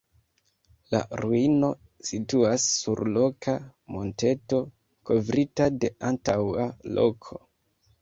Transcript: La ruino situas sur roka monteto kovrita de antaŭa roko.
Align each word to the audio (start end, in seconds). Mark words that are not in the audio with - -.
La 0.95 1.01
ruino 1.19 1.69
situas 2.07 2.65
sur 2.79 3.03
roka 3.11 3.57
monteto 3.99 4.65
kovrita 5.13 5.73
de 5.81 5.97
antaŭa 6.13 6.71
roko. 7.01 7.45